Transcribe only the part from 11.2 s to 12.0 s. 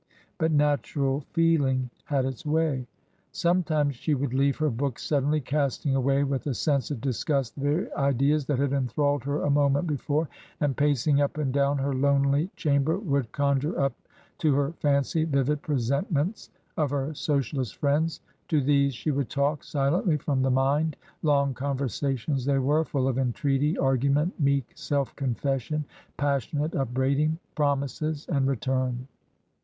up and down her